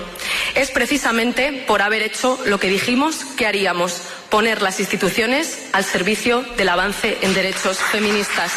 [0.56, 6.42] Es precisamente por haber hecho lo que dijimos que haríamos, poner las instituciones al servicio
[6.58, 8.52] del avance en derechos feministas.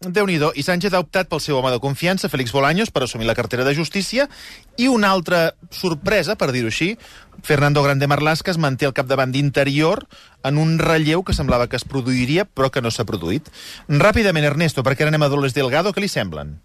[0.00, 3.26] Déu nhi I Sánchez ha optat pel seu home de confiança, Félix Bolaños, per assumir
[3.26, 4.30] la cartera de Justícia,
[4.78, 6.96] i una altra sorpresa, per dir-ho així,
[7.44, 10.06] Fernando Grande Marlaska es manté al capdavant d'Interior
[10.42, 13.52] en un relleu que semblava que es produiria, però que no s'ha produït.
[13.92, 16.56] Ràpidament, Ernesto, perquè ara anem a Dolores Delgado, què li semblen?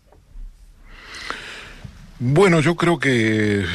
[2.20, 3.66] Bueno, yo creo que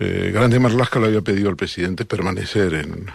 [0.00, 3.06] eh, Grande Marlasca le había pedido al presidente permanecer en,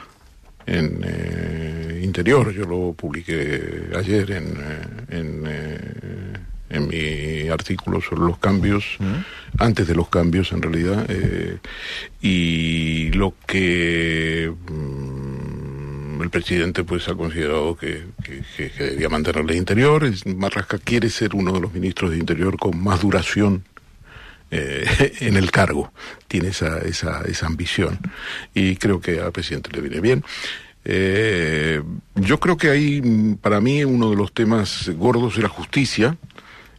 [0.66, 2.52] en eh, Interior.
[2.54, 6.34] Yo lo publiqué ayer en, eh, en, eh,
[6.70, 8.84] en mi artículo sobre los cambios,
[9.60, 11.06] antes de los cambios en realidad.
[11.10, 11.58] eh,
[12.22, 20.10] y lo que mm, el presidente pues ha considerado que, que- debía mantenerle de Interior.
[20.26, 23.64] Marlasca quiere ser uno de los ministros de Interior con más duración
[24.52, 24.86] eh,
[25.20, 25.92] en el cargo.
[26.28, 28.00] Tiene esa, esa, esa ambición.
[28.54, 30.24] Y creo que al presidente le viene bien.
[30.88, 31.82] Eh,
[32.16, 36.16] yo creo que ahí, mm, para mí, uno de los temas gordos es la justicia.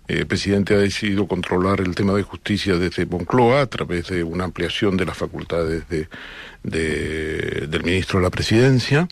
[0.08, 4.22] Eh, El presidente ha decidido controlar el tema de justicia desde Moncloa a través de
[4.22, 6.08] una ampliación de las facultades de,
[6.62, 9.08] de- del ministro de la presidencia,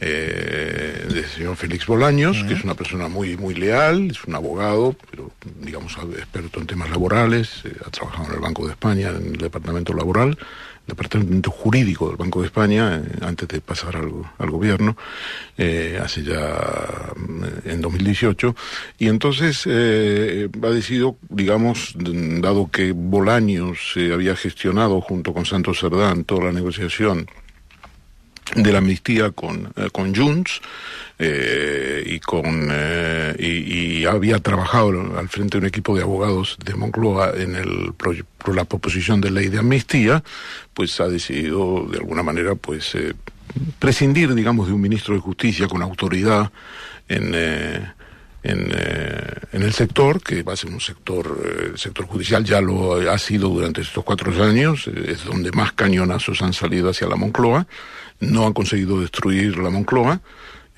[0.00, 4.94] eh, del señor Félix Bolaños, que es una persona muy, muy leal, es un abogado,
[5.10, 9.26] pero digamos experto en temas laborales, eh, ha trabajado en el Banco de España, en
[9.34, 10.38] el departamento laboral,
[10.88, 14.96] departamento jurídico del Banco de España, eh, antes de pasar al, al gobierno,
[15.56, 18.56] eh, hace ya mm, en 2018.
[18.98, 26.24] Y entonces eh, ha decidido, digamos, dado que Bolaños había gestionado junto con Santos Cerdán
[26.24, 27.28] toda la negociación
[28.54, 30.60] de la amnistía con, eh, con Junts
[31.18, 36.74] eh, y con eh, y, había trabajado al frente de un equipo de abogados de
[36.74, 40.22] Moncloa en el por la proposición de ley de amnistía,
[40.72, 42.96] pues ha decidido de alguna manera pues
[43.78, 46.50] prescindir, digamos, de un ministro de justicia con autoridad
[47.08, 47.34] en
[48.44, 48.72] en,
[49.52, 53.48] en el sector, que va a ser un sector, sector judicial ya lo ha sido
[53.48, 57.66] durante estos cuatro años, es donde más cañonazos han salido hacia la Moncloa,
[58.20, 60.20] no han conseguido destruir la Moncloa,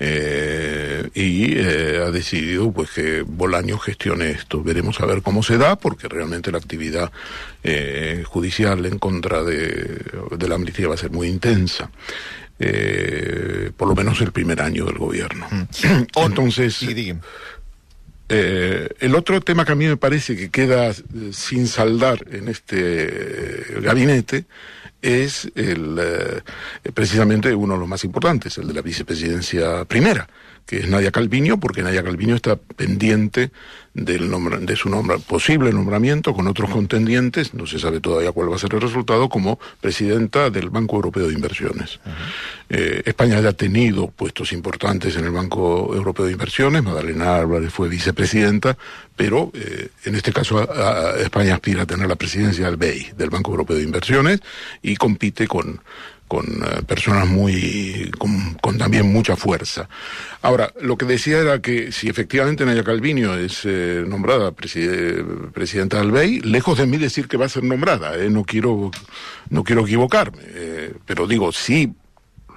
[0.03, 4.63] eh, y eh, ha decidido pues que Bolaño gestione esto.
[4.63, 7.11] Veremos a ver cómo se da, porque realmente la actividad
[7.63, 10.01] eh, judicial en contra de,
[10.31, 11.91] de la amnistía va a ser muy intensa.
[12.57, 15.47] Eh, por lo menos el primer año del gobierno.
[16.15, 17.19] Entonces, Sí, digui'm.
[18.33, 20.95] Eh, el otro tema que a mí me parece que queda eh,
[21.33, 24.45] sin saldar en este eh, gabinete
[25.01, 26.41] es el, eh,
[26.93, 30.29] precisamente uno de los más importantes, el de la vicepresidencia primera,
[30.65, 33.51] que es Nadia Calviño, porque Nadia Calviño está pendiente
[33.93, 38.49] del nombra- de su nombra- posible nombramiento con otros contendientes, no se sabe todavía cuál
[38.51, 41.99] va a ser el resultado, como presidenta del Banco Europeo de Inversiones.
[42.69, 47.73] Eh, España ya ha tenido puestos importantes en el Banco Europeo de Inversiones, Madalena Álvarez
[47.73, 48.77] fue vicepresidenta,
[49.17, 53.11] pero eh, en este caso a- a España aspira a tener la presidencia del BEI,
[53.17, 54.39] del Banco Europeo de Inversiones,
[54.81, 55.81] y compite con,
[56.31, 59.89] con eh, personas muy con, también mucha fuerza.
[60.41, 65.99] Ahora, lo que decía era que si efectivamente Naya Calviño es eh, nombrada preside- presidenta
[65.99, 68.91] del BEI, lejos de mí decir que va a ser nombrada, eh, no quiero
[69.49, 71.91] no quiero equivocarme, eh, pero digo, sí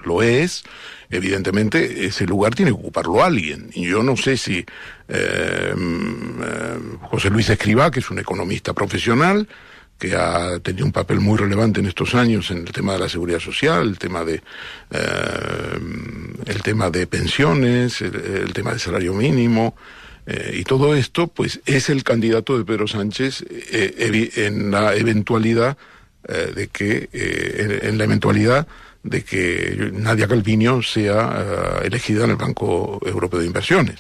[0.05, 0.63] lo es,
[1.11, 3.71] evidentemente ese lugar tiene que ocuparlo alguien.
[3.75, 4.65] Y yo no sé si
[5.09, 9.49] eh, mm, José Luis Escribá, que es un economista profesional,
[10.09, 13.09] que ha tenido un papel muy relevante en estos años en el tema de la
[13.09, 14.43] seguridad social, el tema de
[14.91, 15.79] eh,
[16.47, 19.75] el tema de pensiones, el, tema del salario mínimo,
[20.27, 25.77] eh, y todo esto, pues, es el candidato de Pedro Sánchez eh, en la eventualidad
[26.27, 28.67] de que, en, la eventualidad
[29.05, 33.97] de que Nadia Calviño sea elegida en el Banco Europeo de Inversiones.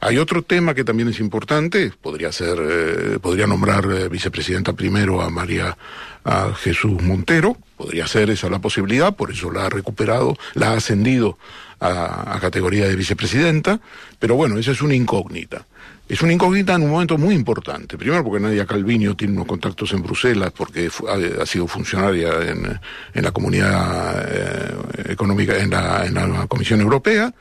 [0.00, 5.76] Hay otro tema que también es importante, podría ser, podría nombrar vicepresidenta primero a María
[6.24, 10.76] a Jesús Montero, podría ser esa la posibilidad, por eso la ha recuperado, la ha
[10.76, 11.38] ascendido
[11.80, 13.80] a, a categoría de vicepresidenta,
[14.18, 15.64] pero bueno, esa es una incógnita.
[16.08, 17.98] Es una incógnita en un momento muy importante.
[17.98, 22.80] Primero porque Nadia Calviño tiene unos contactos en Bruselas, porque ha, sido funcionaria en,
[23.22, 27.34] la comunidad eh, económica, en la, en la Comisión Europea.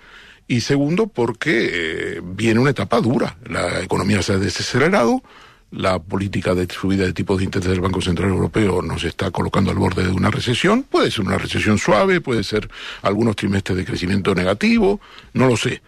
[0.50, 1.70] Y segundo, porque
[2.18, 3.38] eh, viene una etapa dura.
[3.50, 5.24] La economía se ha desacelerado,
[5.72, 9.72] la política de subida de tipos de interés del Banco Central Europeo nos está colocando
[9.72, 10.84] al borde de una recesión.
[10.84, 12.70] Puede ser una recesión suave, puede ser
[13.02, 15.00] algunos trimestres de crecimiento negativo,
[15.34, 15.82] no lo sé.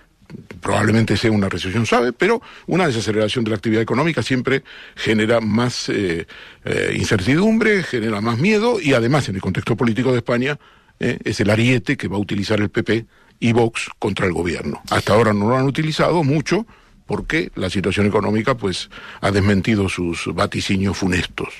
[0.62, 4.64] Probablemente sea una recesión suave, pero una desaceleración de la actividad económica siempre
[4.96, 6.28] genera más eh,
[6.66, 10.60] eh, incertidumbre, genera más miedo y además en el contexto político de España
[11.00, 13.06] eh, es el ariete que va a utilizar el PP
[13.40, 14.82] y Vox contra el gobierno.
[14.90, 16.68] Hasta ahora no lo han utilizado mucho,
[17.10, 18.86] porque la situació econòmica pues,
[19.20, 21.58] ha desmentido sus vaticinios funestos.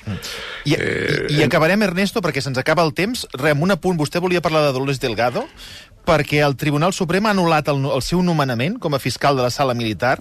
[0.64, 3.26] I, eh, i, i acabarem, Ernesto, perquè se'ns acaba el temps.
[3.34, 5.42] Re, amb un apunt, vostè volia parlar de Dolores Delgado,
[6.06, 9.50] perquè el Tribunal Suprem ha anul·lat el, el seu nomenament com a fiscal de la
[9.50, 10.20] sala militar,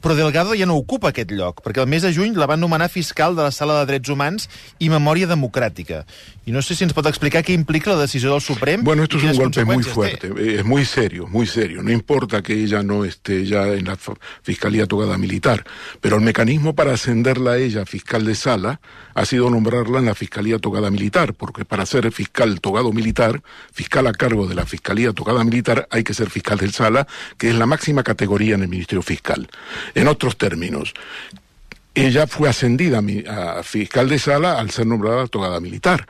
[0.00, 2.88] però Delgado ja no ocupa aquest lloc, perquè el mes de juny la van nomenar
[2.92, 6.04] fiscal de la Sala de Drets Humans i Memòria Democràtica.
[6.46, 8.84] Y no sé si ens pot explicar qué implica la decisión del Suprem.
[8.84, 10.60] Bueno, esto es un golpe muy fuerte, té.
[10.60, 11.82] es muy serio, muy serio.
[11.82, 13.98] No importa que ella no esté ya en la
[14.42, 15.64] Fiscalía Togada Militar,
[16.00, 18.80] pero el mecanismo para ascenderla a ella fiscal de sala
[19.14, 24.06] ha sido nombrarla en la Fiscalía Togada Militar, porque para ser fiscal togado militar, fiscal
[24.06, 27.06] a cargo de la Fiscalía Togada Militar, hay que ser fiscal de sala,
[27.38, 29.48] que es la máxima categoría en el Ministerio Fiscal.
[29.96, 30.92] En otros términos,
[31.94, 36.06] ella fue ascendida a fiscal de sala al ser nombrada togada militar.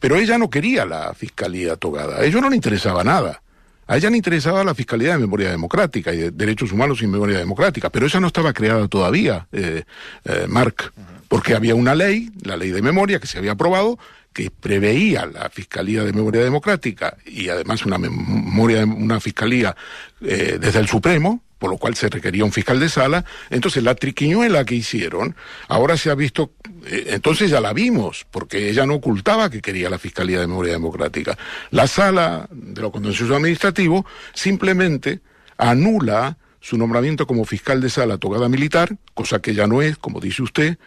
[0.00, 3.40] Pero ella no quería la fiscalía togada, a ello no le interesaba nada.
[3.86, 7.38] A ella le interesaba la Fiscalía de Memoria Democrática y de Derechos Humanos y Memoria
[7.38, 9.82] Democrática, pero esa no estaba creada todavía, eh,
[10.24, 10.92] eh, Marc,
[11.26, 13.98] porque había una ley, la ley de memoria, que se había aprobado,
[14.32, 19.74] que preveía la Fiscalía de Memoria Democrática y además una memoria, una fiscalía
[20.20, 23.24] eh, desde el Supremo, por lo cual se requería un fiscal de sala.
[23.50, 25.36] Entonces, la triquiñuela que hicieron,
[25.68, 26.54] ahora se ha visto,
[26.86, 30.72] eh, entonces ya la vimos, porque ella no ocultaba que quería la Fiscalía de Memoria
[30.72, 31.36] Democrática.
[31.70, 35.20] La sala de lo contencioso administrativo simplemente
[35.58, 40.18] anula su nombramiento como fiscal de sala togada militar, cosa que ya no es, como
[40.18, 40.78] dice usted,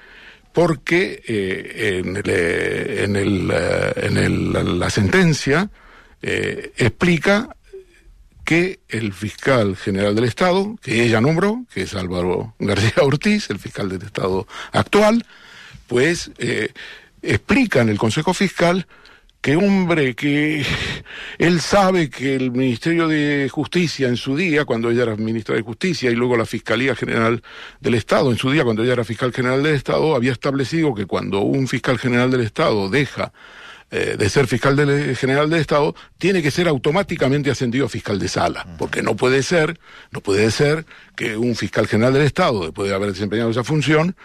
[0.53, 3.53] porque eh, en, el, eh, en, el,
[3.95, 5.69] en el, la sentencia
[6.21, 7.55] explica
[8.43, 13.59] que el fiscal general del Estado, que ella nombró, que es Álvaro García Ortiz, el
[13.59, 15.25] fiscal del Estado actual,
[15.87, 16.69] pues eh,
[17.21, 18.87] explica en el Consejo Fiscal
[19.43, 20.65] que hombre, que
[21.37, 25.61] él sabe que el Ministerio de Justicia en su día, cuando ella era ministra de
[25.61, 27.43] Justicia, y luego la Fiscalía General
[27.81, 31.07] del Estado, en su día, cuando ella era fiscal general del Estado, había establecido que
[31.07, 33.33] cuando un fiscal general del Estado deja
[33.95, 38.17] eh, de ser fiscal del, general del Estado, tiene que ser automáticamente ascendido a fiscal
[38.17, 39.79] de sala, porque no puede ser,
[40.09, 44.15] no puede ser que un fiscal general del Estado, después de haber desempeñado esa función,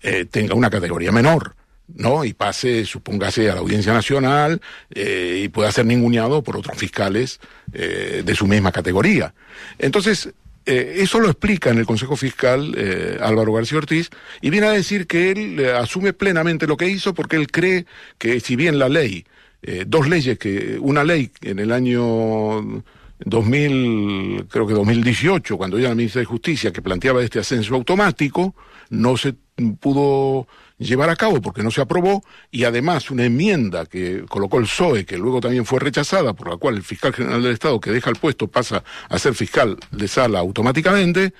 [0.00, 1.56] eh, tenga una categoría menor.
[1.92, 2.24] ¿no?
[2.24, 4.60] Y pase, supóngase, a la Audiencia Nacional
[4.94, 7.40] eh, y pueda ser ninguneado por otros fiscales
[7.72, 9.34] eh, de su misma categoría.
[9.78, 10.30] Entonces,
[10.66, 14.10] eh, eso lo explica en el Consejo Fiscal eh, Álvaro García Ortiz
[14.42, 17.86] y viene a decir que él eh, asume plenamente lo que hizo porque él cree
[18.18, 19.24] que si bien la ley,
[19.62, 22.82] eh, dos leyes, que una ley en el año
[23.24, 28.54] 2000, creo que 2018, cuando ella era ministra de Justicia, que planteaba este ascenso automático,
[28.90, 29.34] no se
[29.80, 30.46] pudo
[30.80, 35.04] llevar a cabo porque no se aprobó y además una enmienda que colocó el PSOE
[35.04, 38.10] que luego también fue rechazada por la cual el fiscal general del Estado que deja
[38.10, 41.34] el puesto pasa a ser fiscal de sala automáticamente,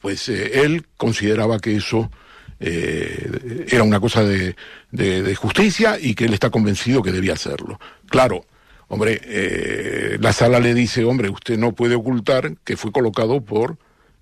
[0.00, 2.10] pues eh, él consideraba que eso
[2.58, 4.56] eh, era una cosa de,
[4.90, 7.78] de, justicia y que él está convencido que debía hacerlo.
[8.08, 8.46] Claro,
[8.88, 13.76] hombre, eh, la sala le dice, hombre, usted no puede ocultar que fue colocado por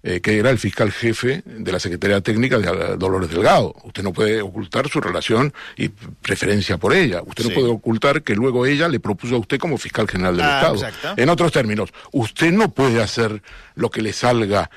[0.07, 3.75] eh, que era el fiscal jefe de la Secretaría Técnica de Dolores Delgado.
[3.85, 7.23] Usted no puede ocultar su relación y preferencia por ella.
[7.25, 7.49] Usted sí.
[7.49, 10.57] no puede ocultar que luego ella le propuso a usted como fiscal general del ah,
[10.57, 10.75] Estado.
[10.75, 11.15] Exacto.
[11.17, 13.43] En otros términos, usted no puede hacer
[13.77, 14.71] lo que le salga,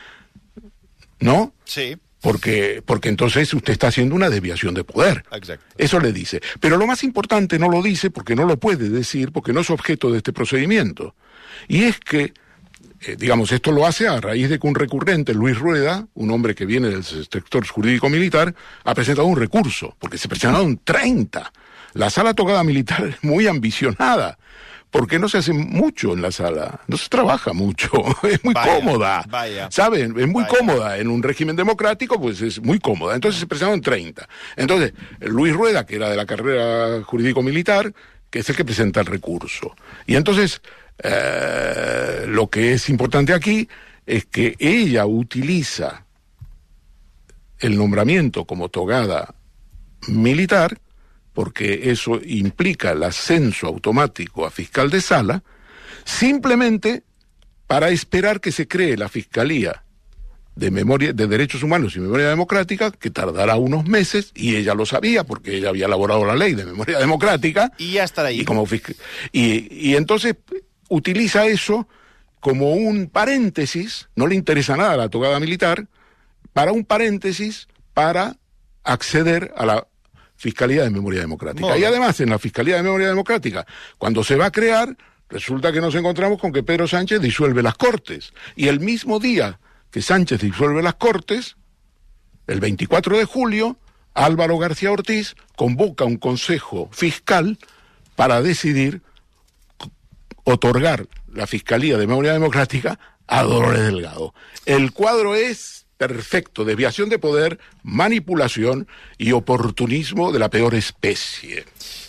[1.19, 1.53] ¿no?
[1.65, 1.97] Sí.
[2.21, 5.25] porque, porque entonces usted está haciendo una desviación de poder.
[5.33, 5.65] Exacto.
[5.77, 6.39] Eso le dice.
[6.61, 9.69] Pero lo más importante no lo dice porque no lo puede decir, porque no es
[9.71, 11.15] objeto de este procedimiento.
[11.67, 12.31] Y es que,
[13.01, 16.55] eh, digamos, esto lo hace a raíz de que un recurrente, Luis Rueda, un hombre
[16.55, 21.51] que viene del sector jurídico militar, ha presentado un recurso, porque se presentaron 30.
[21.93, 24.37] La sala tocada militar es muy ambicionada
[24.89, 27.91] porque no se hace mucho en la sala, no se trabaja mucho,
[28.23, 29.67] es muy Vaya, cómoda, vaya.
[29.69, 30.17] ¿saben?
[30.17, 30.57] Es muy Vaya.
[30.57, 34.27] cómoda, en un régimen democrático pues es muy cómoda, entonces se presentaron 30.
[34.55, 37.93] Entonces, Luis Rueda, que era de la carrera jurídico-militar,
[38.29, 39.75] que es el que presenta el recurso.
[40.05, 40.61] Y entonces,
[41.03, 43.67] eh, lo que es importante aquí
[44.05, 46.05] es que ella utiliza
[47.59, 49.35] el nombramiento como togada
[50.07, 50.79] militar,
[51.33, 55.43] porque eso implica el ascenso automático a fiscal de sala,
[56.05, 57.03] simplemente
[57.67, 59.83] para esperar que se cree la Fiscalía
[60.55, 64.85] de Memoria de Derechos Humanos y Memoria Democrática, que tardará unos meses, y ella lo
[64.85, 68.41] sabía, porque ella había elaborado la ley de memoria democrática, Y ya estará ahí.
[68.41, 68.65] y, como
[69.31, 70.35] y, y entonces
[70.89, 71.87] utiliza eso
[72.39, 75.87] como un paréntesis, no le interesa nada la togada militar,
[76.53, 78.37] para un paréntesis para
[78.83, 79.87] acceder a la
[80.35, 81.77] Fiscalía de Memoria Democrática.
[81.77, 83.65] Y además, en la Fiscalía de Memoria Democrática,
[83.97, 84.95] cuando se va a crear,
[85.29, 88.33] resulta que nos encontramos con que Pedro Sánchez disuelve las Cortes.
[88.55, 89.59] Y el mismo día
[89.89, 91.57] que Sánchez disuelve las Cortes,
[92.45, 93.77] el 24 de julio,
[94.13, 97.57] Álvaro García Ortiz convoca un consejo fiscal
[98.15, 99.01] para decidir
[100.47, 104.33] otorgar la Fiscalía de Memoria Democrática a Dolores Delgado.
[104.65, 108.87] El cuadro es perfecto, desviación de poder, manipulación
[109.17, 111.65] y oportunismo de la peor especie.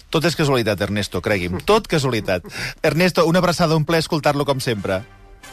[0.08, 1.58] Tot és casualitat, Ernesto, cregui'm.
[1.68, 2.46] Tot casualitat.
[2.80, 5.02] Ernesto, una abraçada, un ple escoltar-lo com sempre.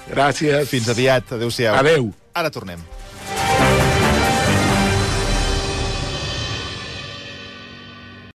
[0.08, 0.70] Gràcies.
[0.70, 1.34] Fins aviat.
[1.36, 1.76] Adéu-siau.
[1.76, 2.14] Adeu.
[2.38, 2.80] Ara tornem.